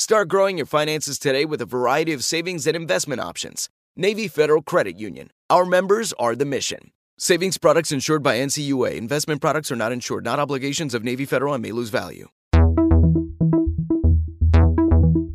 [0.00, 3.68] Start growing your finances today with a variety of savings and investment options.
[3.96, 5.32] Navy Federal Credit Union.
[5.50, 6.92] Our members are the mission.
[7.18, 8.94] Savings products insured by NCUA.
[8.94, 12.28] Investment products are not insured, not obligations of Navy Federal and may lose value.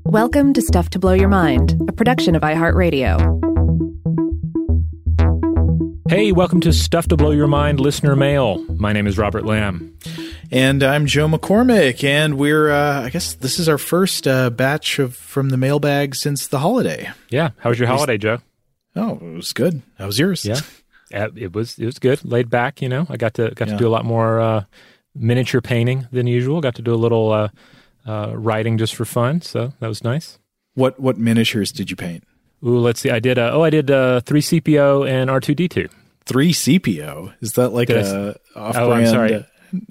[0.05, 3.19] Welcome to Stuff to Blow Your Mind, a production of iHeartRadio.
[6.07, 8.63] Hey, welcome to Stuff to Blow Your Mind listener mail.
[8.77, 9.93] My name is Robert Lamb.
[10.53, 14.99] And I'm Joe McCormick, and we're, uh, I guess this is our first uh, batch
[14.99, 17.09] of from the mailbag since the holiday.
[17.29, 17.49] Yeah.
[17.57, 18.37] How was your holiday, Joe?
[18.95, 19.81] Oh, it was good.
[19.97, 20.45] How was yours?
[20.45, 20.59] Yeah.
[21.09, 22.23] it was it was good.
[22.23, 23.07] Laid back, you know.
[23.09, 23.73] I got to got yeah.
[23.73, 24.65] to do a lot more uh,
[25.15, 26.61] miniature painting than usual.
[26.61, 27.49] Got to do a little uh,
[28.05, 30.37] uh, writing just for fun, so that was nice.
[30.75, 32.25] What what miniatures did you paint?
[32.63, 33.09] Ooh, let's see.
[33.09, 33.39] I did.
[33.39, 35.89] Uh, oh, I did three CPO and R two D two.
[36.25, 38.91] Three CPO is that like did a off brand?
[38.91, 39.45] Oh, I'm sorry.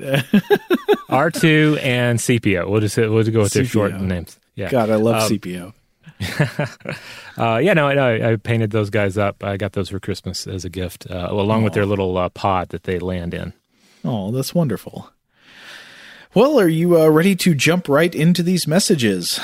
[1.11, 2.69] R2 and CPO.
[2.69, 4.39] We'll just we'll just go with their short names.
[4.55, 4.71] Yeah.
[4.71, 5.73] God, I love um, CPO.
[7.39, 9.43] uh, yeah, no, I, I, painted those guys up.
[9.43, 12.69] I got those for Christmas as a gift, uh, along with their little uh, pod
[12.69, 13.53] that they land in.
[14.05, 15.11] Oh, that's wonderful.
[16.35, 19.41] Well, are you uh, ready to jump right into these messages?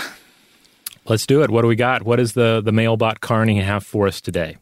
[1.07, 1.51] Let's do it.
[1.51, 2.03] What do we got?
[2.03, 4.57] What does the the mailbot Carney have for us today?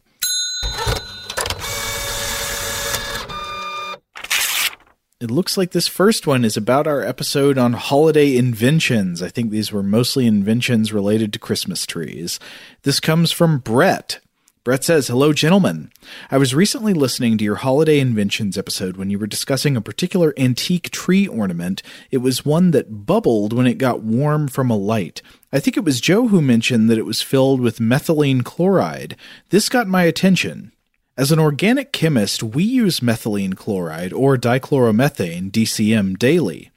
[5.19, 9.23] It looks like this first one is about our episode on holiday inventions.
[9.23, 12.39] I think these were mostly inventions related to Christmas trees.
[12.83, 14.19] This comes from Brett.
[14.63, 15.91] Brett says, Hello, gentlemen.
[16.29, 20.35] I was recently listening to your holiday inventions episode when you were discussing a particular
[20.37, 21.81] antique tree ornament.
[22.11, 25.23] It was one that bubbled when it got warm from a light.
[25.51, 29.15] I think it was Joe who mentioned that it was filled with methylene chloride.
[29.49, 30.73] This got my attention.
[31.17, 36.69] As an organic chemist, we use methylene chloride or dichloromethane, DCM, daily.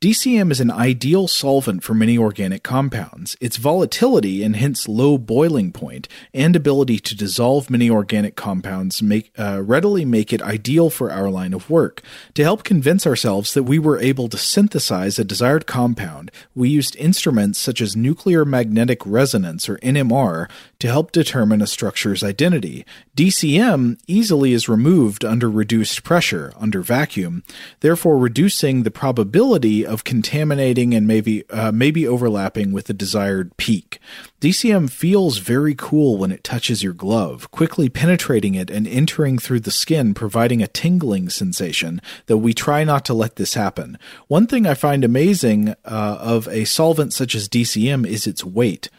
[0.00, 3.36] DCM is an ideal solvent for many organic compounds.
[3.40, 9.30] Its volatility and hence low boiling point and ability to dissolve many organic compounds make,
[9.38, 12.02] uh, readily make it ideal for our line of work.
[12.34, 16.96] To help convince ourselves that we were able to synthesize a desired compound, we used
[16.96, 20.50] instruments such as nuclear magnetic resonance or NMR
[20.84, 22.84] to help determine a structure's identity.
[23.16, 27.42] DCM easily is removed under reduced pressure, under vacuum,
[27.80, 33.98] therefore reducing the probability of contaminating and maybe uh, maybe overlapping with the desired peak.
[34.42, 39.60] DCM feels very cool when it touches your glove, quickly penetrating it and entering through
[39.60, 43.98] the skin, providing a tingling sensation, though we try not to let this happen.
[44.28, 48.90] One thing I find amazing uh, of a solvent such as DCM is its weight.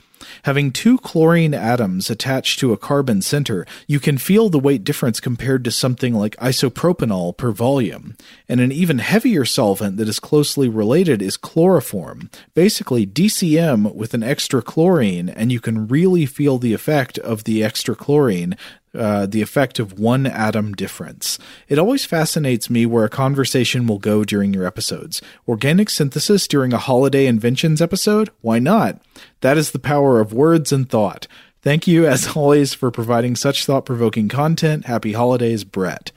[0.44, 5.19] Having two chlorine atoms attached to a carbon center, you can feel the weight difference
[5.19, 8.16] compared to something like isopropanol per volume.
[8.48, 12.30] And an even heavier solvent that is closely related is chloroform.
[12.54, 17.63] Basically, DCM with an extra chlorine, and you can really feel the effect of the
[17.63, 18.56] extra chlorine
[18.95, 21.38] uh, the effect of one atom difference.
[21.68, 25.21] It always fascinates me where a conversation will go during your episodes.
[25.47, 28.30] Organic synthesis during a holiday inventions episode?
[28.42, 29.01] Why not?
[29.42, 31.27] That is the power of words and thought.
[31.62, 34.86] Thank you, as always, for providing such thought provoking content.
[34.86, 36.12] Happy holidays, Brett.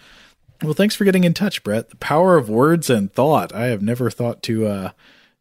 [0.63, 1.91] Well, thanks for getting in touch, Brett.
[1.91, 3.55] The power of words and thought.
[3.55, 4.91] I have never thought to uh,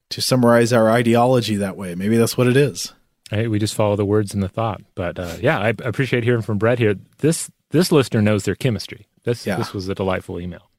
[0.09, 1.95] to summarize our ideology that way.
[1.95, 2.93] Maybe that's what it is.
[3.29, 4.81] Hey, we just follow the words and the thought.
[4.95, 6.95] But uh, yeah, I appreciate hearing from Brett here.
[7.19, 9.07] This this listener knows their chemistry.
[9.23, 9.57] This yeah.
[9.57, 10.69] this was a delightful email.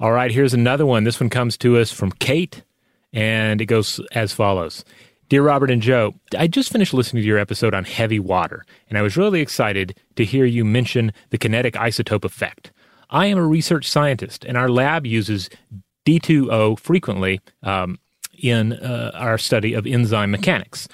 [0.00, 1.04] All right, here's another one.
[1.04, 2.64] This one comes to us from Kate,
[3.12, 4.84] and it goes as follows.
[5.28, 8.98] Dear Robert and Joe, I just finished listening to your episode on heavy water, and
[8.98, 12.72] I was really excited to hear you mention the kinetic isotope effect.
[13.10, 15.48] I am a research scientist, and our lab uses
[16.04, 17.98] D2O frequently um,
[18.38, 20.88] in uh, our study of enzyme mechanics.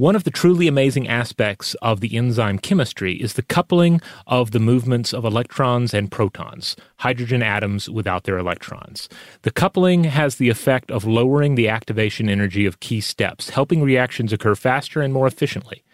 [0.00, 4.58] One of the truly amazing aspects of the enzyme chemistry is the coupling of the
[4.58, 9.10] movements of electrons and protons, hydrogen atoms without their electrons.
[9.42, 14.32] The coupling has the effect of lowering the activation energy of key steps, helping reactions
[14.32, 15.84] occur faster and more efficiently.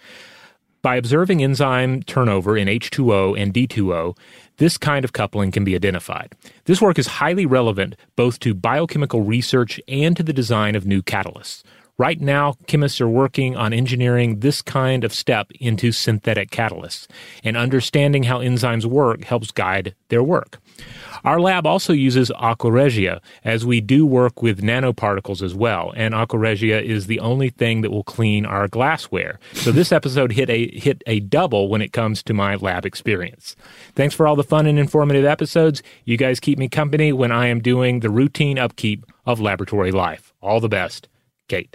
[0.82, 4.16] By observing enzyme turnover in H2O and D2O,
[4.58, 6.34] this kind of coupling can be identified.
[6.64, 11.02] This work is highly relevant both to biochemical research and to the design of new
[11.02, 11.62] catalysts.
[11.98, 17.06] Right now, chemists are working on engineering this kind of step into synthetic catalysts,
[17.42, 20.58] and understanding how enzymes work helps guide their work.
[21.24, 26.14] Our lab also uses aqua regia, as we do work with nanoparticles as well, and
[26.14, 29.38] aqua regia is the only thing that will clean our glassware.
[29.54, 33.56] So this episode hit a hit a double when it comes to my lab experience.
[33.94, 35.82] Thanks for all the fun and informative episodes.
[36.04, 40.34] You guys keep me company when I am doing the routine upkeep of laboratory life.
[40.42, 41.08] All the best,
[41.48, 41.74] Kate.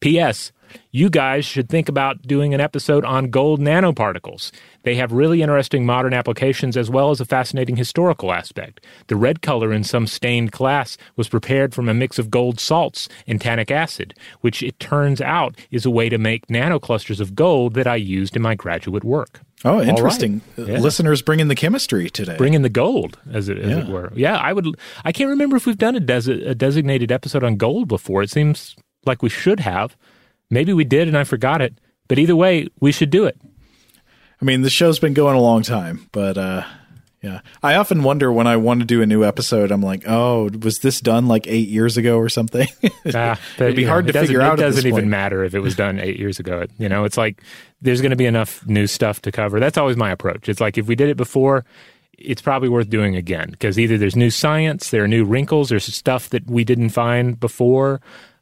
[0.00, 0.50] P.S.
[0.92, 4.50] You guys should think about doing an episode on gold nanoparticles.
[4.82, 8.84] They have really interesting modern applications as well as a fascinating historical aspect.
[9.08, 13.08] The red color in some stained glass was prepared from a mix of gold salts
[13.26, 17.74] and tannic acid, which it turns out is a way to make nanoclusters of gold
[17.74, 19.40] that I used in my graduate work.
[19.64, 20.40] Oh, interesting.
[20.56, 20.68] Right.
[20.68, 20.78] Yeah.
[20.78, 22.38] Listeners bringing the chemistry today.
[22.38, 23.78] Bring in the gold, as it, as yeah.
[23.80, 24.10] it were.
[24.14, 24.66] Yeah, I would.
[25.04, 28.22] I can't remember if we've done a, des- a designated episode on gold before.
[28.22, 28.74] It seems
[29.04, 29.96] like we should have.
[30.50, 31.74] Maybe we did and I forgot it.
[32.08, 33.40] But either way, we should do it.
[34.42, 36.64] I mean, the show's been going a long time, but uh,
[37.22, 37.40] yeah.
[37.62, 40.78] I often wonder when I want to do a new episode, I'm like, oh, was
[40.78, 42.66] this done like eight years ago or something?
[43.14, 44.58] ah, It'd be hard know, to figure out.
[44.58, 46.64] It doesn't even matter if it was done eight years ago.
[46.78, 47.42] You know, it's like
[47.82, 49.60] there's going to be enough new stuff to cover.
[49.60, 50.48] That's always my approach.
[50.48, 51.66] It's like if we did it before,
[52.16, 55.84] it's probably worth doing again because either there's new science, there are new wrinkles, there's
[55.94, 58.00] stuff that we didn't find before,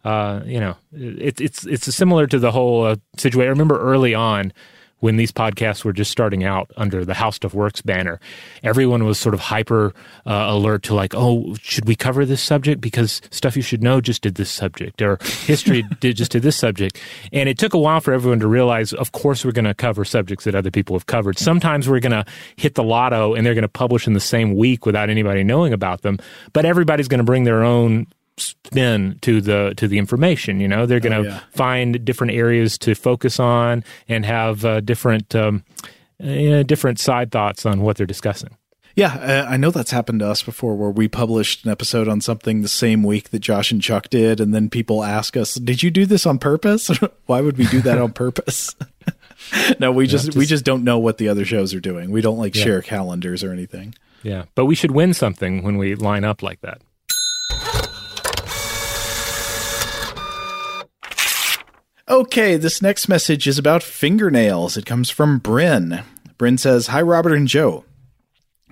[0.08, 3.48] uh, you know, it's it's it's similar to the whole uh, situation.
[3.48, 4.54] I remember early on
[5.00, 8.18] when these podcasts were just starting out under the How Stuff Works banner,
[8.62, 9.92] everyone was sort of hyper
[10.26, 14.00] uh, alert to like, oh, should we cover this subject because stuff you should know
[14.00, 16.98] just did this subject or history did just did this subject,
[17.30, 20.06] and it took a while for everyone to realize, of course, we're going to cover
[20.06, 21.38] subjects that other people have covered.
[21.38, 22.24] Sometimes we're going to
[22.56, 25.74] hit the lotto and they're going to publish in the same week without anybody knowing
[25.74, 26.18] about them,
[26.54, 28.06] but everybody's going to bring their own
[28.40, 30.60] spin to the to the information.
[30.60, 31.40] You know, they're going to oh, yeah.
[31.54, 35.64] find different areas to focus on and have uh, different um,
[36.22, 38.56] uh, different side thoughts on what they're discussing.
[38.98, 42.20] Yeah, uh, I know that's happened to us before, where we published an episode on
[42.20, 45.84] something the same week that Josh and Chuck did, and then people ask us, "Did
[45.84, 46.90] you do this on purpose?
[47.26, 48.74] Why would we do that on purpose?"
[49.78, 52.10] no, we just, just, we just don't know what the other shows are doing.
[52.10, 52.64] We don't like yeah.
[52.64, 53.94] share calendars or anything.
[54.24, 56.80] Yeah, but we should win something when we line up like that.
[62.10, 64.78] Okay, this next message is about fingernails.
[64.78, 66.04] It comes from Bryn.
[66.38, 67.84] Bryn says, Hi, Robert and Joe.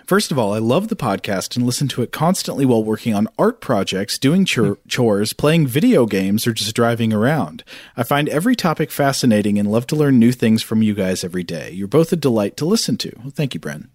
[0.07, 3.29] First of all, I love the podcast and listen to it constantly while working on
[3.39, 4.89] art projects, doing chor- hmm.
[4.89, 7.63] chores, playing video games, or just driving around.
[7.95, 11.45] I find every topic fascinating and love to learn new things from you guys every
[11.45, 11.71] day.
[11.73, 13.13] You're both a delight to listen to.
[13.19, 13.91] Well, thank you, Bryn.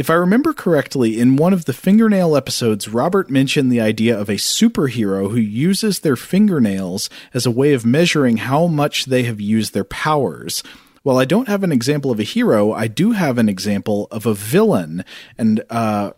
[0.00, 4.30] If I remember correctly, in one of the fingernail episodes, Robert mentioned the idea of
[4.30, 9.42] a superhero who uses their fingernails as a way of measuring how much they have
[9.42, 10.62] used their powers.
[11.02, 14.24] While I don't have an example of a hero, I do have an example of
[14.24, 15.04] a villain.
[15.36, 16.12] And uh,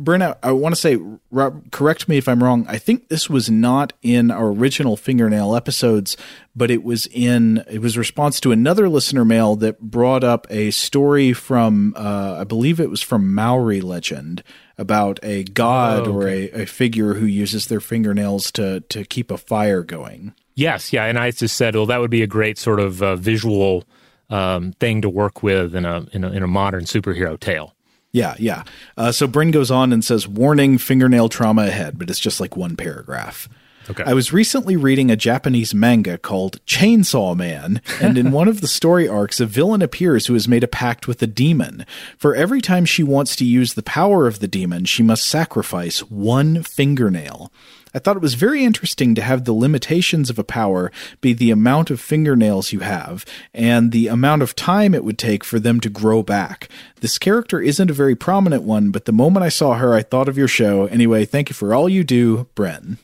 [0.00, 0.96] Brent, I, want to say,
[1.32, 2.64] Rob, correct me if I'm wrong.
[2.68, 6.16] I think this was not in our original fingernail episodes,
[6.54, 10.70] but it was in it was response to another listener mail that brought up a
[10.70, 14.44] story from uh, I believe it was from Maori legend
[14.76, 19.32] about a god Oh, or a, a figure who uses their fingernails to to keep
[19.32, 20.32] a fire going.
[20.54, 23.16] Yes, yeah, and I just said, well, that would be a great sort of uh,
[23.16, 23.84] visual
[24.30, 27.74] um, thing to work with in a, in a in a modern superhero tale.
[28.12, 28.62] Yeah, yeah.
[28.96, 32.56] Uh, so Bryn goes on and says, "Warning: fingernail trauma ahead," but it's just like
[32.56, 33.48] one paragraph.
[33.90, 34.04] Okay.
[34.04, 38.68] I was recently reading a Japanese manga called Chainsaw Man, and in one of the
[38.68, 41.86] story arcs, a villain appears who has made a pact with a demon.
[42.18, 46.00] For every time she wants to use the power of the demon, she must sacrifice
[46.00, 47.50] one fingernail.
[47.94, 50.92] I thought it was very interesting to have the limitations of a power
[51.22, 55.42] be the amount of fingernails you have and the amount of time it would take
[55.42, 56.68] for them to grow back.
[57.00, 60.28] This character isn't a very prominent one, but the moment I saw her, I thought
[60.28, 60.84] of your show.
[60.86, 62.98] Anyway, thank you for all you do, Bryn.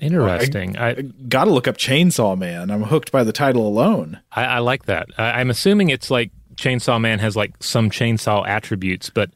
[0.00, 0.76] Interesting.
[0.76, 0.94] I,
[1.28, 2.70] Gotta look up Chainsaw Man.
[2.70, 4.20] I'm hooked by the title alone.
[4.32, 5.08] I, I like that.
[5.16, 9.30] I, I'm assuming it's like Chainsaw Man has like some chainsaw attributes, but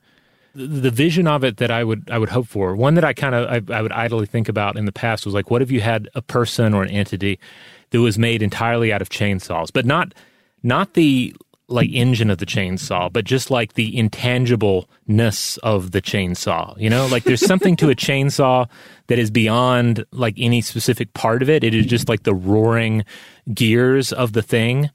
[0.55, 3.13] the, the vision of it that I would I would hope for, one that I
[3.13, 5.71] kind of I, I would idly think about in the past was like, what if
[5.71, 7.39] you had a person or an entity
[7.91, 10.15] that was made entirely out of chainsaws, but not
[10.63, 11.35] not the
[11.71, 16.79] like engine of the chainsaw, but just like the intangibleness of the chainsaw.
[16.79, 18.69] You know, like there's something to a chainsaw
[19.07, 21.65] that is beyond like any specific part of it.
[21.65, 23.05] It is just like the roaring
[23.53, 24.91] gears of the thing.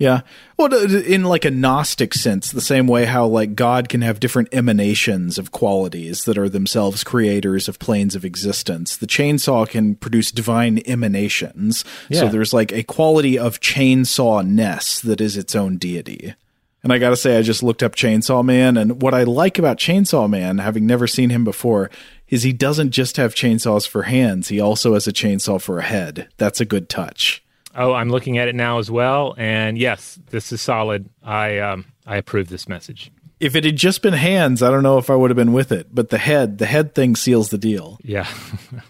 [0.00, 0.22] Yeah.
[0.56, 4.48] Well, in like a Gnostic sense, the same way how like God can have different
[4.50, 8.96] emanations of qualities that are themselves creators of planes of existence.
[8.96, 11.84] The chainsaw can produce divine emanations.
[12.10, 16.34] So there's like a quality of chainsaw ness that is its own deity.
[16.82, 19.76] And I gotta say, I just looked up Chainsaw Man, and what I like about
[19.76, 21.90] Chainsaw Man, having never seen him before,
[22.30, 25.82] is he doesn't just have chainsaws for hands, he also has a chainsaw for a
[25.84, 26.28] head.
[26.38, 27.44] That's a good touch.
[27.74, 31.08] Oh, I'm looking at it now as well, and yes, this is solid.
[31.22, 33.12] I um, I approve this message.
[33.38, 35.72] If it had just been hands, I don't know if I would have been with
[35.72, 35.94] it.
[35.94, 37.98] But the head, the head thing seals the deal.
[38.02, 38.28] Yeah.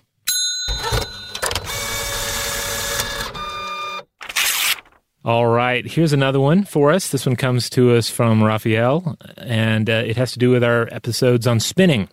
[5.22, 7.10] All right, here's another one for us.
[7.10, 10.88] This one comes to us from Raphael, and uh, it has to do with our
[10.90, 12.08] episodes on spinning.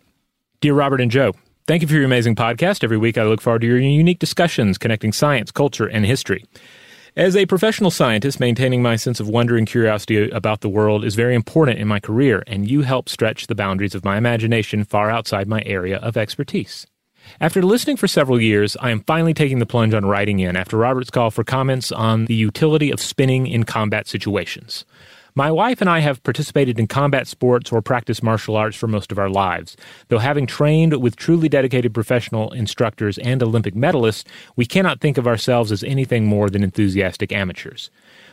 [0.59, 1.31] Dear Robert and Joe,
[1.67, 2.83] thank you for your amazing podcast.
[2.83, 6.45] Every week I look forward to your unique discussions connecting science, culture, and history.
[7.15, 11.15] As a professional scientist, maintaining my sense of wonder and curiosity about the world is
[11.15, 15.09] very important in my career, and you help stretch the boundaries of my imagination far
[15.09, 16.85] outside my area of expertise.
[17.41, 20.77] After listening for several years, I am finally taking the plunge on writing in after
[20.77, 24.85] Robert's call for comments on the utility of spinning in combat situations.
[25.37, 29.11] My wife and I have participated in combat sports or practiced martial arts for most
[29.11, 29.77] of our lives.
[30.07, 34.25] Though having trained with truly dedicated professional instructors and Olympic medalists,
[34.55, 37.91] we cannot think of ourselves as anything more than enthusiastic amateurs.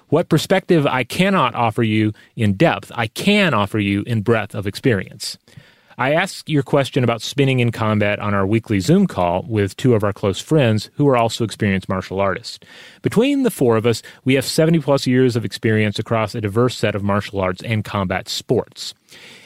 [0.08, 4.66] What perspective I cannot offer you in depth, I can offer you in breadth of
[4.66, 5.36] experience.
[5.96, 9.94] I asked your question about spinning in combat on our weekly Zoom call with two
[9.94, 12.58] of our close friends who are also experienced martial artists.
[13.02, 16.76] Between the four of us, we have 70 plus years of experience across a diverse
[16.76, 18.94] set of martial arts and combat sports.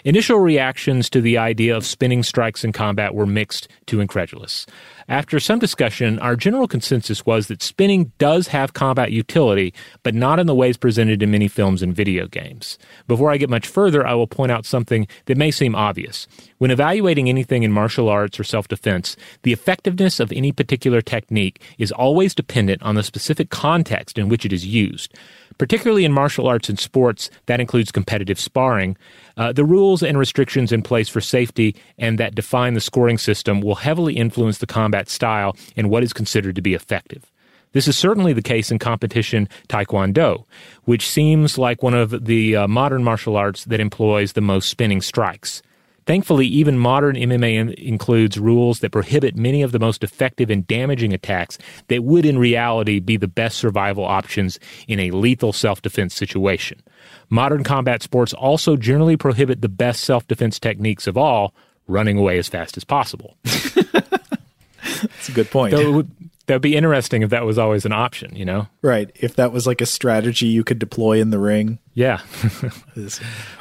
[0.05, 4.67] Initial reactions to the idea of spinning strikes in combat were mixed to incredulous.
[5.09, 9.73] After some discussion, our general consensus was that spinning does have combat utility,
[10.03, 12.79] but not in the ways presented in many films and video games.
[13.07, 16.27] Before I get much further, I will point out something that may seem obvious.
[16.59, 21.63] When evaluating anything in martial arts or self defense, the effectiveness of any particular technique
[21.79, 25.15] is always dependent on the specific context in which it is used.
[25.59, 28.97] Particularly in martial arts and sports, that includes competitive sparring.
[29.37, 33.61] Uh, the rules and restrictions in place for safety and that define the scoring system
[33.61, 37.31] will heavily influence the combat style and what is considered to be effective.
[37.73, 40.45] This is certainly the case in competition Taekwondo,
[40.85, 45.03] which seems like one of the uh, modern martial arts that employs the most spinning
[45.03, 45.63] strikes.
[46.09, 50.67] Thankfully, even modern MMA in- includes rules that prohibit many of the most effective and
[50.67, 55.83] damaging attacks that would in reality be the best survival options in a lethal self
[55.83, 56.83] defense situation.
[57.29, 61.53] Modern combat sports also generally prohibit the best self defense techniques of all
[61.87, 63.37] running away as fast as possible.
[63.45, 65.75] That's a good point.
[65.75, 66.11] Would,
[66.47, 68.67] that would be interesting if that was always an option, you know?
[68.81, 69.11] right.
[69.15, 71.79] If that was like a strategy you could deploy in the ring.
[71.93, 72.23] Yeah.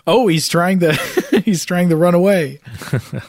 [0.10, 0.94] Oh, he's trying to
[1.48, 2.60] he's trying to run away.
[2.92, 3.22] I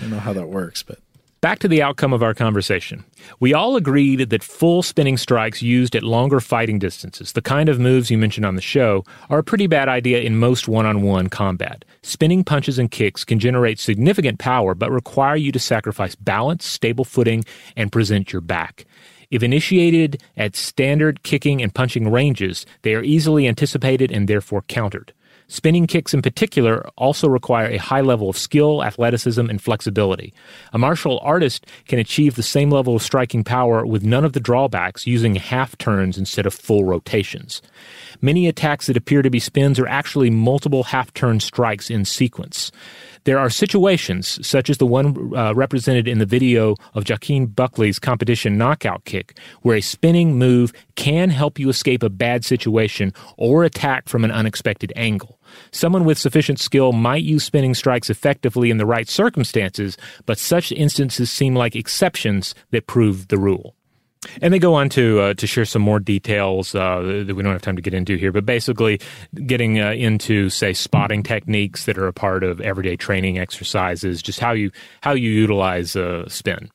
[0.00, 0.98] don't know how that works, but
[1.42, 3.04] Back to the outcome of our conversation.
[3.40, 7.78] We all agreed that full spinning strikes used at longer fighting distances, the kind of
[7.78, 11.02] moves you mentioned on the show, are a pretty bad idea in most one on
[11.02, 11.84] one combat.
[12.02, 17.04] Spinning punches and kicks can generate significant power, but require you to sacrifice balance, stable
[17.04, 17.44] footing,
[17.76, 18.84] and present your back.
[19.30, 25.12] If initiated at standard kicking and punching ranges, they are easily anticipated and therefore countered.
[25.48, 30.34] Spinning kicks in particular also require a high level of skill, athleticism, and flexibility.
[30.72, 34.40] A martial artist can achieve the same level of striking power with none of the
[34.40, 37.62] drawbacks using half turns instead of full rotations.
[38.20, 42.72] Many attacks that appear to be spins are actually multiple half turn strikes in sequence.
[43.26, 47.98] There are situations, such as the one uh, represented in the video of Joaquin Buckley's
[47.98, 53.64] competition knockout kick, where a spinning move can help you escape a bad situation or
[53.64, 55.35] attack from an unexpected angle.
[55.70, 60.72] Someone with sufficient skill might use spinning strikes effectively in the right circumstances, but such
[60.72, 63.74] instances seem like exceptions that prove the rule.
[64.40, 67.52] And they go on to uh, to share some more details uh, that we don't
[67.52, 69.00] have time to get into here, but basically
[69.46, 74.40] getting uh, into say spotting techniques that are a part of everyday training exercises, just
[74.40, 74.70] how you
[75.00, 76.70] how you utilize uh, spin.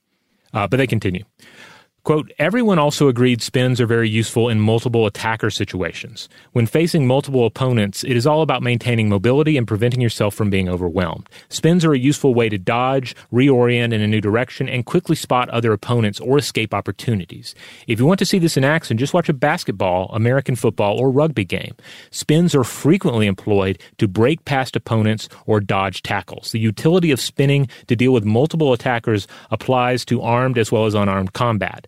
[0.54, 1.24] Uh, but they continue.
[2.04, 6.28] Quote, everyone also agreed spins are very useful in multiple attacker situations.
[6.52, 10.68] When facing multiple opponents, it is all about maintaining mobility and preventing yourself from being
[10.68, 11.30] overwhelmed.
[11.50, 15.48] Spins are a useful way to dodge, reorient in a new direction, and quickly spot
[15.50, 17.54] other opponents or escape opportunities.
[17.86, 21.12] If you want to see this in action, just watch a basketball, American football, or
[21.12, 21.76] rugby game.
[22.10, 26.52] Spins are frequently employed to break past opponents or dodge tackles.
[26.52, 30.96] The utility of spinning to deal with multiple attackers applies to armed as well as
[30.96, 31.88] unarmed combat.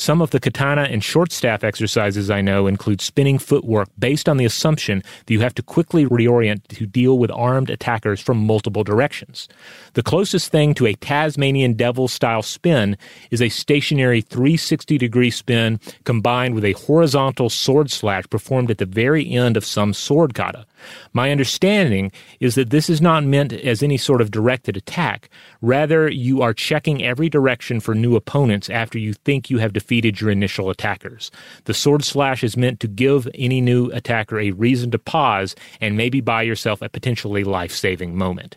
[0.00, 4.38] Some of the katana and short staff exercises I know include spinning footwork based on
[4.38, 8.82] the assumption that you have to quickly reorient to deal with armed attackers from multiple
[8.82, 9.46] directions.
[9.92, 12.96] The closest thing to a Tasmanian devil style spin
[13.30, 18.86] is a stationary 360 degree spin combined with a horizontal sword slash performed at the
[18.86, 20.64] very end of some sword kata.
[21.12, 25.28] My understanding is that this is not meant as any sort of directed attack.
[25.60, 29.89] Rather, you are checking every direction for new opponents after you think you have defeated
[29.90, 31.30] your initial attackers.
[31.64, 35.96] The sword slash is meant to give any new attacker a reason to pause and
[35.96, 38.56] maybe buy yourself a potentially life saving moment.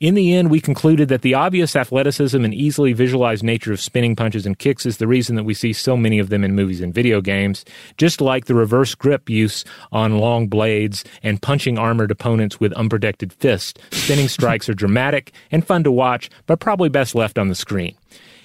[0.00, 4.14] In the end, we concluded that the obvious athleticism and easily visualized nature of spinning
[4.14, 6.80] punches and kicks is the reason that we see so many of them in movies
[6.80, 7.64] and video games,
[7.96, 13.32] just like the reverse grip use on long blades and punching armored opponents with unprotected
[13.32, 13.80] fists.
[13.90, 17.96] Spinning strikes are dramatic and fun to watch, but probably best left on the screen.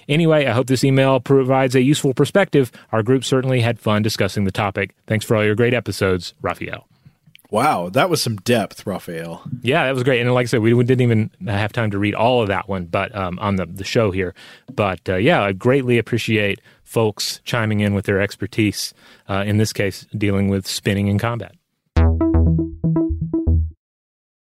[0.08, 2.70] Anyway, I hope this email provides a useful perspective.
[2.92, 4.94] Our group certainly had fun discussing the topic.
[5.06, 6.86] Thanks for all your great episodes, Raphael.
[7.50, 9.44] Wow, that was some depth, Raphael.
[9.62, 10.20] Yeah, that was great.
[10.20, 12.86] And like I said, we didn't even have time to read all of that one,
[12.86, 14.34] but um, on the, the show here.
[14.74, 18.92] But uh, yeah, I greatly appreciate folks chiming in with their expertise.
[19.28, 21.54] Uh, in this case, dealing with spinning in combat.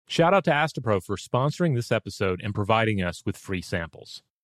[0.06, 4.22] Shout out to Astepro for sponsoring this episode and providing us with free samples.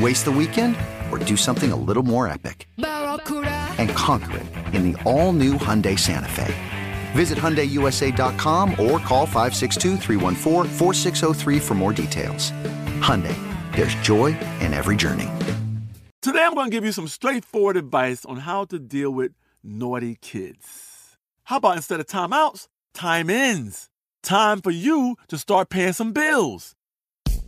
[0.00, 0.76] Waste the weekend
[1.12, 2.66] or do something a little more epic?
[2.78, 6.54] And conquer it in the all new Hyundai Santa Fe.
[7.12, 9.98] Visit HyundaiUSA.com or call 562
[11.60, 12.52] for more details.
[13.00, 13.36] Hyundai,
[13.76, 14.26] there's joy
[14.60, 15.28] in every journey.
[16.22, 19.32] Today I'm going to give you some straightforward advice on how to deal with
[19.62, 21.18] naughty kids.
[21.44, 23.90] How about instead of timeouts, time ins?
[24.22, 26.74] Time for you to start paying some bills.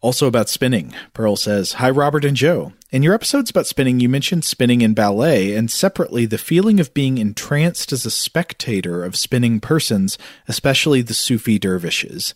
[0.00, 0.94] also about spinning.
[1.14, 2.72] Pearl says, Hi, Robert and Joe.
[2.92, 6.92] In your episodes about spinning, you mentioned spinning in ballet, and separately, the feeling of
[6.92, 12.34] being entranced as a spectator of spinning persons, especially the Sufi dervishes.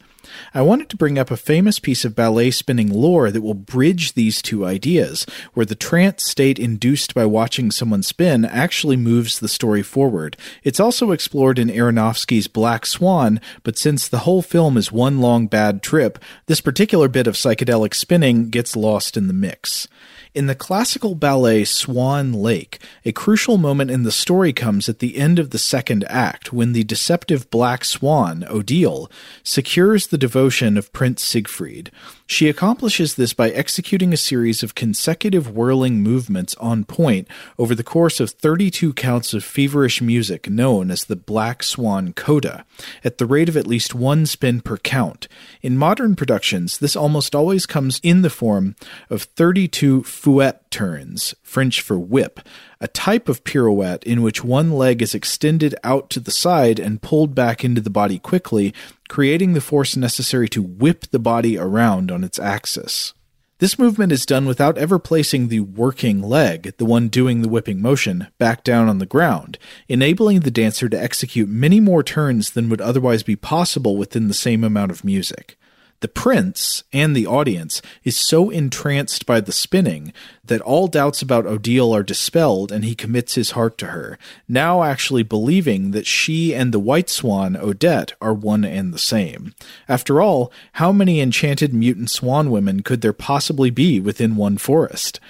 [0.55, 4.13] I wanted to bring up a famous piece of ballet spinning lore that will bridge
[4.13, 9.49] these two ideas, where the trance state induced by watching someone spin actually moves the
[9.49, 10.37] story forward.
[10.63, 15.49] It's also explored in Aronofsky's Black Swan, but since the whole film is one long
[15.49, 19.89] bad trip, this particular bit of psychedelic spinning gets lost in the mix.
[20.35, 25.17] In the classical ballet Swan Lake, a crucial moment in the story comes at the
[25.17, 29.09] end of the second act when the deceptive black swan, Odile,
[29.45, 31.93] secures the devotion of Prince Siegfried.
[32.27, 37.85] She accomplishes this by executing a series of consecutive whirling movements on point over the
[37.85, 42.65] course of 32 counts of feverish music known as the Black Swan Coda,
[43.05, 45.29] at the rate of at least one spin per count.
[45.61, 48.75] In modern productions, this almost always comes in the form
[49.11, 52.41] of 32 fouette turns, French for whip,
[52.81, 57.03] a type of pirouette in which one leg is extended out to the side and
[57.03, 58.75] pulled back into the body quickly,
[59.09, 63.15] creating the force necessary to whip the body around on its axis.
[63.59, 67.81] This movement is done without ever placing the working leg, the one doing the whipping
[67.81, 72.69] motion, back down on the ground, enabling the dancer to execute many more turns than
[72.69, 75.57] would otherwise be possible within the same amount of music.
[76.05, 80.13] The prince and the audience is so entranced by the spinning
[80.45, 84.83] that all doubts about Odile are dispelled and he commits his heart to her, now
[84.83, 89.55] actually believing that she and the white swan, Odette, are one and the same.
[89.89, 95.21] After all, how many enchanted mutant swan women could there possibly be within one forest?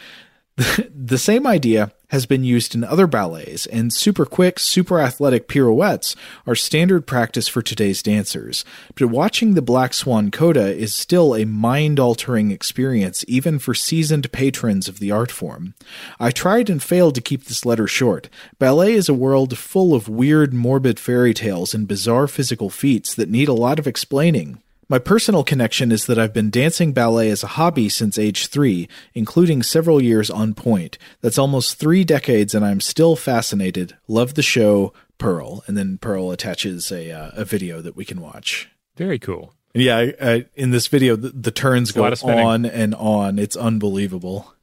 [0.57, 6.15] the same idea has been used in other ballets, and super quick, super athletic pirouettes
[6.47, 8.65] are standard practice for today's dancers.
[8.95, 14.31] But watching the Black Swan Coda is still a mind altering experience, even for seasoned
[14.33, 15.75] patrons of the art form.
[16.21, 18.29] I tried and failed to keep this letter short.
[18.59, 23.31] Ballet is a world full of weird, morbid fairy tales and bizarre physical feats that
[23.31, 24.61] need a lot of explaining.
[24.89, 28.89] My personal connection is that I've been dancing ballet as a hobby since age three,
[29.15, 30.99] including several years on point.
[31.23, 33.97] That's almost three decades, and I'm still fascinated.
[34.09, 35.65] Love the show, Pearl.
[35.67, 38.69] And then Pearl attaches a, uh, a video that we can watch.
[38.97, 39.55] Very cool.
[39.75, 43.39] And yeah, I, I, in this video, the, the turns go on and on.
[43.39, 44.54] It's unbelievable.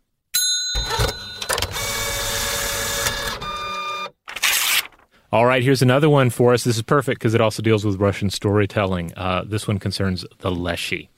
[5.33, 6.65] All right, here's another one for us.
[6.65, 9.13] This is perfect because it also deals with Russian storytelling.
[9.15, 11.09] Uh, this one concerns the Leshy.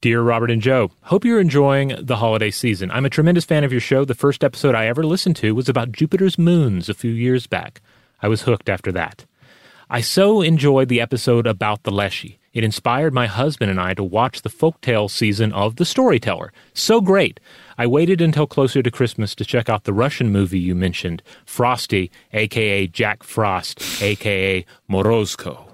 [0.00, 2.90] Dear Robert and Joe, hope you're enjoying the holiday season.
[2.90, 4.04] I'm a tremendous fan of your show.
[4.04, 7.80] The first episode I ever listened to was about Jupiter's moons a few years back.
[8.20, 9.24] I was hooked after that.
[9.88, 12.40] I so enjoyed the episode about the Leshy.
[12.52, 16.52] It inspired my husband and I to watch the folktale season of The Storyteller.
[16.74, 17.38] So great.
[17.80, 22.10] I waited until closer to Christmas to check out the Russian movie you mentioned, Frosty,
[22.32, 25.68] aka Jack Frost, aka Morozko.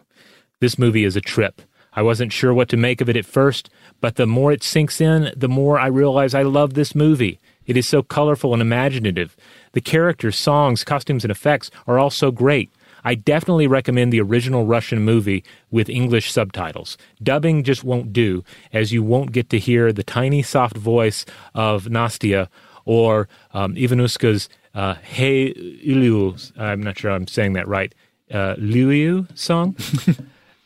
[0.61, 1.63] This movie is a trip.
[1.95, 3.71] I wasn't sure what to make of it at first,
[4.03, 7.41] but the more it sinks in, the more I realize I love this movie.
[7.65, 9.35] It is so colorful and imaginative.
[9.73, 12.71] The characters, songs, costumes, and effects are all so great.
[13.05, 16.97] I definitely recommend the original Russian movie with English subtitles.
[17.23, 21.85] Dubbing just won't do, as you won't get to hear the tiny, soft voice of
[21.85, 22.49] Nastia
[22.85, 27.95] or um, Ivanuska's uh, Hey Iliu, I'm not sure I'm saying that right,
[28.33, 29.77] uh, Liu song.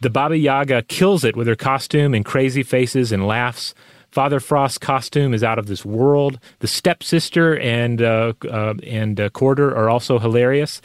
[0.00, 3.74] The Baba Yaga kills it with her costume and crazy faces and laughs.
[4.12, 6.38] Father Frost's costume is out of this world.
[6.60, 10.80] The stepsister and uh, uh, and uh, Quarter are also hilarious.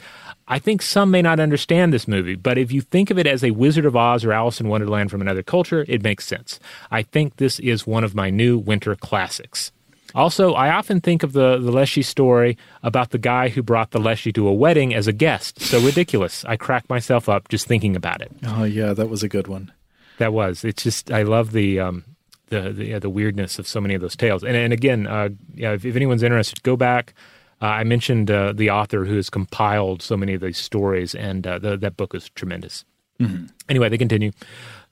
[0.46, 3.42] I think some may not understand this movie, but if you think of it as
[3.42, 6.60] a Wizard of Oz or Alice in Wonderland from another culture, it makes sense.
[6.90, 9.72] I think this is one of my new winter classics.
[10.14, 13.98] Also, I often think of the, the Leshy story about the guy who brought the
[13.98, 15.60] Leshy to a wedding as a guest.
[15.60, 16.44] So ridiculous.
[16.44, 18.30] I crack myself up just thinking about it.
[18.46, 19.72] Oh, yeah, that was a good one.
[20.18, 20.62] That was.
[20.62, 21.80] It's just, I love the.
[21.80, 22.04] Um,
[22.48, 25.30] the the, yeah, the weirdness of so many of those tales, and and again, uh,
[25.54, 27.14] yeah, if, if anyone's interested, go back.
[27.62, 31.46] Uh, I mentioned uh, the author who has compiled so many of these stories, and
[31.46, 32.84] uh, the, that book is tremendous.
[33.20, 33.46] Mm-hmm.
[33.68, 34.32] Anyway, they continue.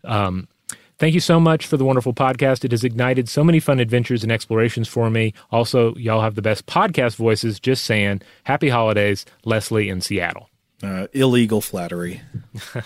[0.05, 0.48] Um,
[1.03, 2.64] Thank you so much for the wonderful podcast.
[2.64, 5.35] It has ignited so many fun adventures and explorations for me.
[5.51, 7.59] Also, y'all have the best podcast voices.
[7.59, 8.22] Just saying.
[8.44, 10.48] Happy holidays, Leslie in Seattle.
[10.81, 12.20] Uh, illegal flattery.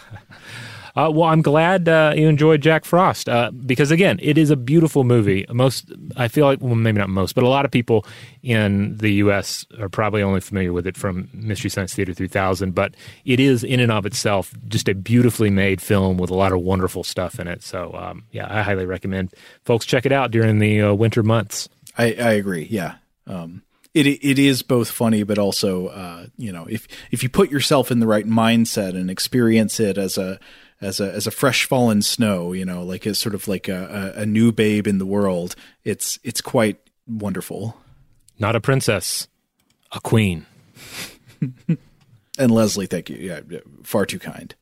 [0.97, 4.57] Uh, well, I'm glad uh, you enjoyed Jack Frost uh, because again, it is a
[4.57, 5.45] beautiful movie.
[5.53, 8.07] Most, I feel like, well, maybe not most, but a lot of people
[8.43, 9.67] in the U.S.
[9.79, 12.75] are probably only familiar with it from Mystery Science Theater 3000.
[12.75, 12.95] But
[13.27, 16.61] it is, in and of itself, just a beautifully made film with a lot of
[16.61, 17.63] wonderful stuff in it.
[17.63, 21.69] So, um, yeah, I highly recommend folks check it out during the uh, winter months.
[21.99, 22.69] I, I agree.
[22.71, 22.95] Yeah.
[23.27, 27.51] Um, it it is both funny, but also, uh, you know, if if you put
[27.51, 30.39] yourself in the right mindset and experience it as a
[30.81, 34.13] as a as a fresh fallen snow, you know, like as sort of like a,
[34.17, 35.55] a, a new babe in the world.
[35.85, 37.77] It's it's quite wonderful.
[38.39, 39.29] Not a princess,
[39.93, 40.47] a queen.
[42.39, 43.17] and Leslie, thank you.
[43.17, 43.41] Yeah,
[43.83, 44.55] far too kind.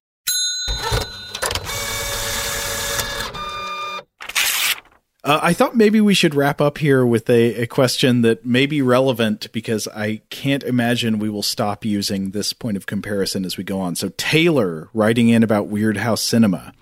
[5.25, 8.67] Uh, I thought maybe we should wrap up here with a, a, question that may
[8.67, 13.57] be relevant because I can't imagine we will stop using this point of comparison as
[13.57, 13.97] we go on.
[13.97, 16.75] So, Taylor writing in about Weirdhouse Cinema.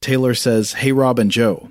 [0.00, 1.70] Taylor says, Hey, Rob and Joe.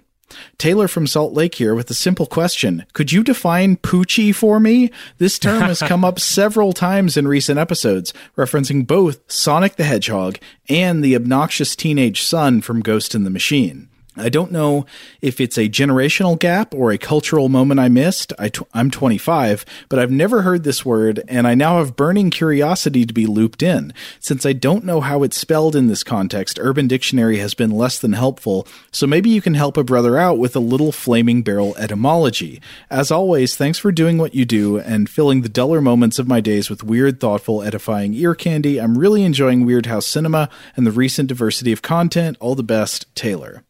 [0.59, 2.85] Taylor from Salt Lake here with a simple question.
[2.93, 4.91] Could you define Poochie for me?
[5.17, 10.37] This term has come up several times in recent episodes, referencing both Sonic the Hedgehog
[10.69, 13.89] and the obnoxious teenage son from Ghost in the Machine.
[14.17, 14.85] I don't know
[15.21, 18.33] if it's a generational gap or a cultural moment I missed.
[18.73, 23.13] I'm 25, but I've never heard this word, and I now have burning curiosity to
[23.13, 23.93] be looped in.
[24.19, 27.99] Since I don't know how it's spelled in this context, Urban Dictionary has been less
[27.99, 31.73] than helpful, so maybe you can help a brother out with a little flaming barrel
[31.77, 32.61] etymology.
[32.89, 36.41] As always, thanks for doing what you do and filling the duller moments of my
[36.41, 38.77] days with weird, thoughtful, edifying ear candy.
[38.77, 42.35] I'm really enjoying Weirdhouse Cinema and the recent diversity of content.
[42.41, 43.63] All the best, Taylor.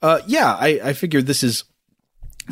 [0.00, 1.64] Uh, yeah, I, I figured this is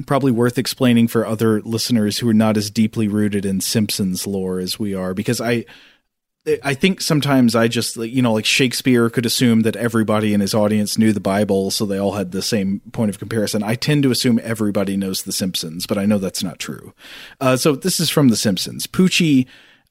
[0.06, 4.58] probably worth explaining for other listeners who are not as deeply rooted in Simpsons lore
[4.58, 5.64] as we are, because I.
[6.62, 10.54] I think sometimes I just, you know, like Shakespeare could assume that everybody in his
[10.54, 13.64] audience knew the Bible, so they all had the same point of comparison.
[13.64, 16.94] I tend to assume everybody knows The Simpsons, but I know that's not true.
[17.40, 18.86] Uh, so this is from The Simpsons.
[18.86, 19.48] Poochie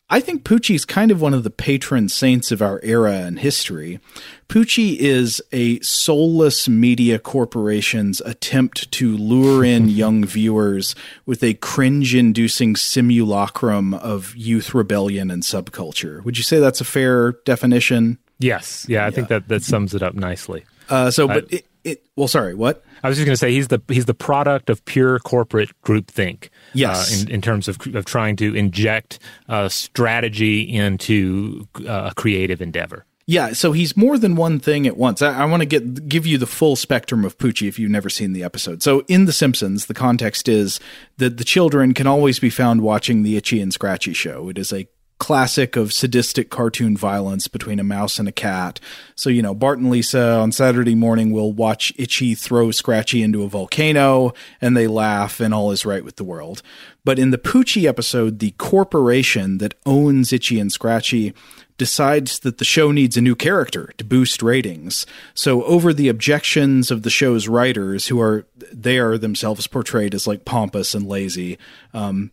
[0.08, 3.39] I think Poochie is kind of one of the patron saints of our era and
[3.39, 4.00] history.
[4.48, 10.94] Poochie is a soulless media corporation's attempt to lure in young viewers
[11.26, 16.24] with a cringe inducing simulacrum of youth rebellion and subculture.
[16.24, 18.20] Would you say that's a fair definition?
[18.38, 18.86] Yes.
[18.88, 19.10] Yeah, I yeah.
[19.10, 20.65] think that, that sums it up nicely.
[20.88, 22.84] Uh, so, but it, it, well, sorry, what?
[23.04, 26.50] I was just going to say he's the he's the product of pure corporate groupthink.
[26.74, 32.13] Yes, uh, in, in terms of of trying to inject uh, strategy into uh, a
[32.15, 33.06] creative endeavor.
[33.28, 35.21] Yeah, so he's more than one thing at once.
[35.24, 38.10] I, I want to get give you the full spectrum of Poochie if you've never
[38.10, 38.84] seen the episode.
[38.84, 40.80] So in The Simpsons, the context is
[41.17, 44.50] that the children can always be found watching the Itchy and Scratchy show.
[44.50, 48.80] It is a classic of sadistic cartoon violence between a mouse and a cat.
[49.15, 53.43] So, you know, Bart and Lisa on Saturday morning will watch Itchy throw Scratchy into
[53.43, 56.62] a volcano and they laugh and all is right with the world.
[57.06, 61.34] But in the Poochie episode, the corporation that owns Itchy and Scratchy
[61.78, 65.06] decides that the show needs a new character to boost ratings.
[65.34, 70.28] So over the objections of the show's writers, who are they are themselves portrayed as
[70.28, 71.58] like pompous and lazy,
[71.93, 72.32] um,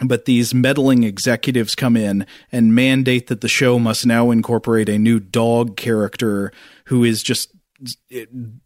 [0.00, 4.98] but these meddling executives come in and mandate that the show must now incorporate a
[4.98, 6.52] new dog character
[6.86, 7.50] who is just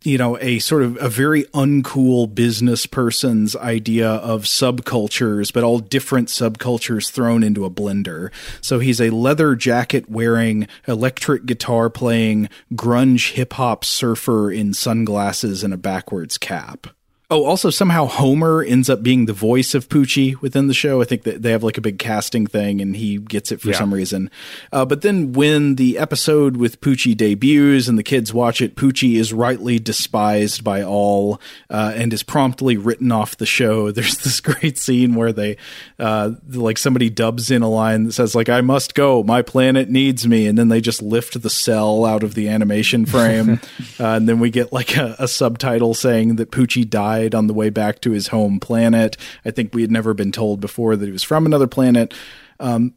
[0.03, 5.79] you know a sort of a very uncool business person's idea of subcultures but all
[5.79, 8.31] different subcultures thrown into a blender.
[8.61, 15.65] So he's a leather jacket wearing electric guitar playing grunge hip hop surfer in sunglasses
[15.65, 16.89] and a backwards cap
[17.31, 21.03] Oh, also somehow Homer ends up being the voice of Poochie within the show.
[21.03, 23.69] I think that they have like a big casting thing, and he gets it for
[23.69, 23.77] yeah.
[23.77, 24.31] some reason.
[24.73, 29.17] Uh, but then when the episode with Poochie debuts and the kids watch it, Poochie
[29.17, 31.39] is rightly despised by all
[31.69, 33.91] uh, and is promptly written off the show.
[33.99, 35.59] There's this great scene where they,
[35.99, 39.91] uh, like, somebody dubs in a line that says like, "I must go, my planet
[39.91, 43.61] needs me," and then they just lift the cel out of the animation frame,
[44.01, 47.47] uh, and then we get like a, a subtitle saying that Poochie died died on
[47.47, 49.17] the way back to his home planet.
[49.45, 52.15] I think we had never been told before that he was from another planet.
[52.61, 52.95] Um,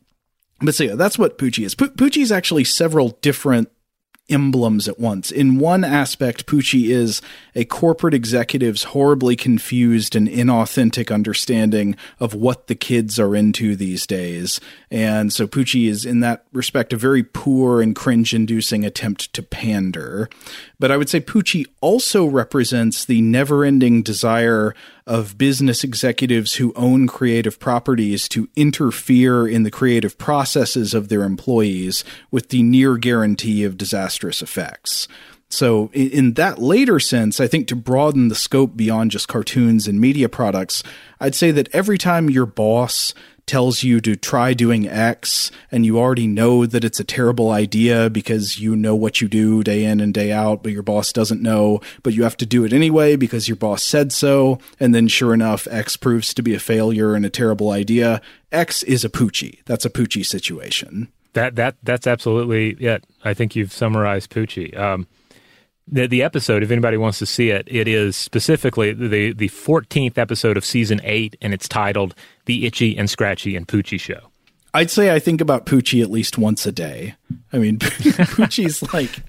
[0.59, 1.75] but so yeah, that's what Poochie is.
[1.75, 3.69] Poochie is actually several different
[4.29, 5.31] emblems at once.
[5.31, 7.21] In one aspect, Poochie is
[7.55, 14.07] a corporate executive's horribly confused and inauthentic understanding of what the kids are into these
[14.07, 14.59] days.
[14.89, 19.43] And so Poochie is, in that respect, a very poor and cringe inducing attempt to
[19.43, 20.29] pander.
[20.79, 24.73] But I would say Poochie also represents the never ending desire
[25.05, 31.23] of business executives who own creative properties to interfere in the creative processes of their
[31.23, 35.07] employees with the near guarantee of disastrous effects.
[35.49, 39.99] So, in, that later sense, I think to broaden the scope beyond just cartoons and
[39.99, 40.81] media products,
[41.19, 43.13] I'd say that every time your boss
[43.45, 48.09] tells you to try doing X and you already know that it's a terrible idea
[48.09, 51.41] because you know what you do day in and day out, but your boss doesn't
[51.41, 54.59] know, but you have to do it anyway because your boss said so.
[54.79, 58.21] And then sure enough, X proves to be a failure and a terrible idea.
[58.51, 59.59] X is a Poochie.
[59.65, 61.11] That's a Poochie situation.
[61.33, 63.05] That that that's absolutely it.
[63.23, 64.77] I think you've summarized Poochie.
[64.77, 65.07] Um,
[65.87, 70.17] the, the episode, if anybody wants to see it, it is specifically the the 14th
[70.17, 72.15] episode of season eight, and it's titled
[72.45, 74.31] "The Itchy and Scratchy and Poochie Show."
[74.73, 77.15] I'd say I think about Poochie at least once a day.
[77.51, 79.19] I mean, Poochie's like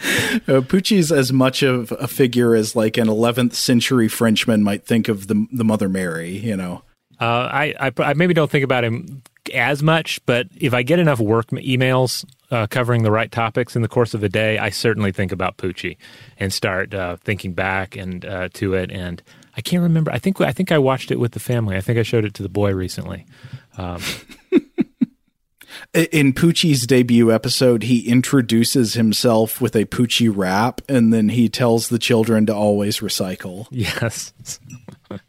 [0.00, 5.08] uh, Poochie's as much of a figure as like an 11th century Frenchman might think
[5.08, 6.36] of the the Mother Mary.
[6.36, 6.82] You know,
[7.20, 9.22] uh, I, I, I maybe don't think about him
[9.54, 13.82] as much, but if I get enough work emails uh, covering the right topics in
[13.82, 15.96] the course of a day, I certainly think about Poochie
[16.38, 18.90] and start uh, thinking back and uh, to it.
[18.90, 19.22] And
[19.56, 20.10] I can't remember.
[20.10, 21.76] I think I think I watched it with the family.
[21.76, 23.26] I think I showed it to the boy recently.
[23.76, 24.02] Um,
[25.94, 31.88] in Poochie's debut episode, he introduces himself with a Poochie rap, and then he tells
[31.88, 33.66] the children to always recycle.
[33.70, 34.32] Yes.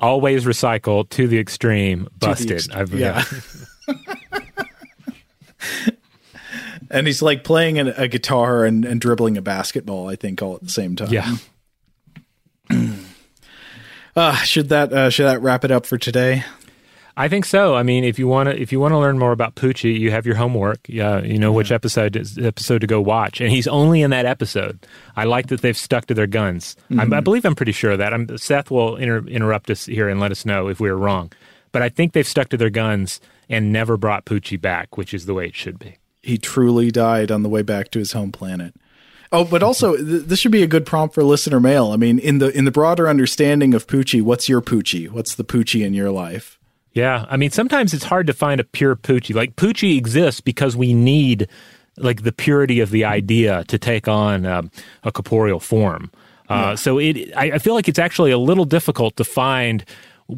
[0.00, 2.08] always recycle to the extreme.
[2.18, 2.60] Busted.
[2.70, 3.24] The ex- yeah.
[6.90, 10.08] and he's like playing a, a guitar and, and, dribbling a basketball.
[10.08, 11.12] I think all at the same time.
[11.12, 11.36] Yeah.
[14.16, 16.44] uh, should that uh, should that wrap it up for today?
[17.16, 17.74] I think so.
[17.74, 20.10] I mean, if you want to, if you want to learn more about Poochie, you
[20.10, 20.78] have your homework.
[20.88, 21.56] Yeah, you know yeah.
[21.56, 24.86] which episode episode to go watch, and he's only in that episode.
[25.16, 26.76] I like that they've stuck to their guns.
[26.90, 27.12] Mm-hmm.
[27.12, 28.14] I believe I'm pretty sure of that.
[28.14, 31.30] I'm, Seth will inter, interrupt us here and let us know if we're wrong,
[31.72, 33.20] but I think they've stuck to their guns
[33.50, 35.96] and never brought Poochie back, which is the way it should be.
[36.22, 38.74] He truly died on the way back to his home planet.
[39.32, 41.90] Oh, but also th- this should be a good prompt for listener mail.
[41.90, 45.10] I mean, in the in the broader understanding of Poochie, what's your Poochie?
[45.10, 46.58] What's the Poochie in your life?
[46.92, 49.34] Yeah, I mean, sometimes it's hard to find a pure Poochie.
[49.34, 51.48] Like Poochie exists because we need
[51.96, 54.70] like the purity of the idea to take on um,
[55.02, 56.10] a corporeal form.
[56.48, 56.74] Uh, yeah.
[56.74, 59.84] So it, I, I feel like it's actually a little difficult to find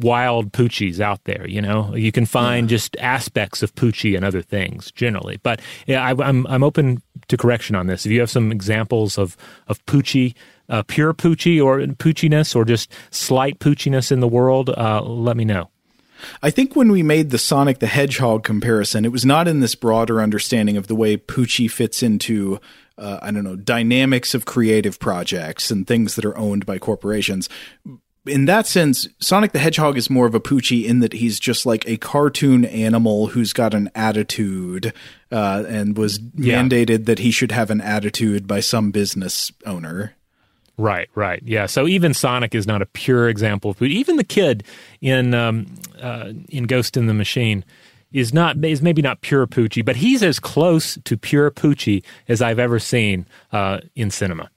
[0.01, 1.47] wild poochies out there.
[1.47, 5.37] You know, you can find just aspects of poochie and other things generally.
[5.37, 8.05] But yeah, I, am I'm, I'm open to correction on this.
[8.05, 10.35] If you have some examples of of poochie,
[10.69, 15.45] uh, pure poochie or poochiness, or just slight poochiness in the world, uh, let me
[15.45, 15.69] know.
[16.41, 19.75] I think when we made the Sonic the Hedgehog comparison, it was not in this
[19.75, 22.59] broader understanding of the way Poochie fits into
[22.97, 27.49] uh, I don't know, dynamics of creative projects and things that are owned by corporations
[28.25, 31.65] in that sense, Sonic the Hedgehog is more of a Poochie in that he's just
[31.65, 34.93] like a cartoon animal who's got an attitude
[35.31, 36.61] uh, and was Yeah.
[36.61, 40.13] mandated that he should have an attitude by some business owner.
[40.77, 41.41] Right, right.
[41.45, 41.67] Yeah.
[41.67, 43.89] So even Sonic is not a pure example of Poochie.
[43.91, 44.63] Even the kid
[45.01, 45.67] in um,
[46.01, 47.63] uh, in Ghost in the Machine
[48.11, 52.41] is not is maybe not pure Poochie, but he's as close to pure Poochie as
[52.41, 54.49] I've ever seen uh, in cinema.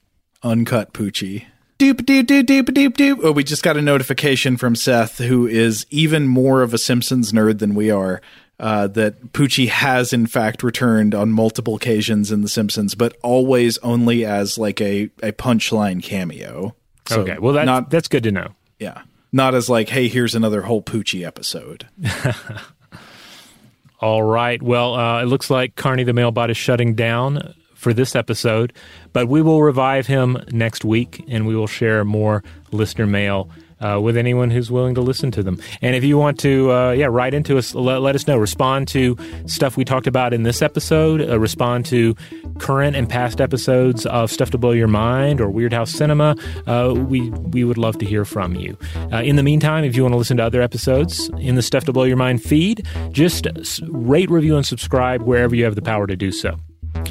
[0.42, 1.44] Uncut Poochie.
[1.78, 3.20] Doop doop doop doop doop doop.
[3.22, 7.32] Oh, we just got a notification from Seth, who is even more of a Simpsons
[7.32, 8.20] nerd than we are.
[8.58, 13.76] Uh, that Poochie has in fact returned on multiple occasions in The Simpsons, but always
[13.78, 16.74] only as like a, a punchline cameo.
[17.06, 17.36] So okay.
[17.38, 18.54] Well, that's not that's good to know.
[18.78, 21.86] yeah, not as like, hey, here's another whole Poochie episode.
[24.00, 24.62] All right.
[24.62, 28.72] Well, uh, it looks like Carney the Mailbot is shutting down for this episode,
[29.12, 33.48] but we will revive him next week and we will share more listener mail.
[33.78, 36.92] Uh, with anyone who's willing to listen to them, and if you want to, uh,
[36.92, 37.74] yeah, write into us.
[37.74, 38.38] Let, let us know.
[38.38, 41.20] Respond to stuff we talked about in this episode.
[41.20, 42.16] Uh, respond to
[42.58, 46.36] current and past episodes of Stuff to Blow Your Mind or Weirdhouse Cinema.
[46.66, 48.78] Uh, we we would love to hear from you.
[49.12, 51.84] Uh, in the meantime, if you want to listen to other episodes in the Stuff
[51.84, 53.46] to Blow Your Mind feed, just
[53.88, 56.58] rate, review, and subscribe wherever you have the power to do so.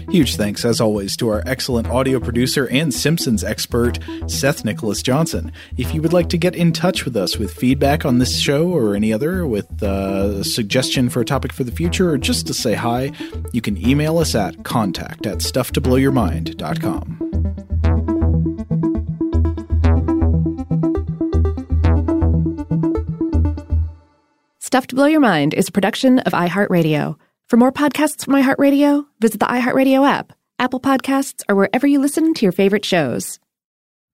[0.10, 5.52] Huge thanks, as always, to our excellent audio producer and Simpsons expert, Seth Nicholas Johnson.
[5.78, 8.70] If you would like to get in touch with us with feedback on this show
[8.70, 12.48] or any other, with uh, a suggestion for a topic for the future, or just
[12.48, 13.12] to say hi,
[13.52, 17.26] you can email us at contact at stufftoblowyourmind.com.
[24.60, 27.16] Stuff to Blow Your Mind is a production of iHeartRadio.
[27.48, 32.34] For more podcasts from iHeartRadio, visit the iHeartRadio app, Apple Podcasts, or wherever you listen
[32.34, 33.40] to your favorite shows.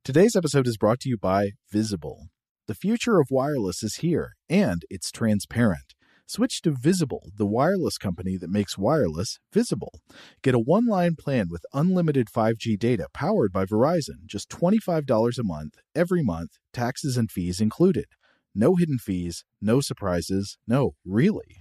[0.04, 2.28] Today's episode is brought to you by Visible.
[2.68, 5.94] The future of wireless is here, and it's transparent.
[6.26, 10.02] Switch to Visible, the wireless company that makes wireless visible.
[10.44, 15.44] Get a one line plan with unlimited 5G data powered by Verizon, just $25 a
[15.44, 18.08] month, every month, taxes and fees included.
[18.54, 21.61] No hidden fees, no surprises, no, really.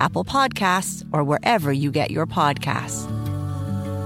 [0.00, 3.04] Apple Podcasts, or wherever you get your podcasts.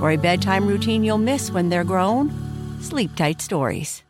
[0.00, 2.32] For a bedtime routine you'll miss when they're grown,
[2.80, 4.02] Sleep Tight Stories.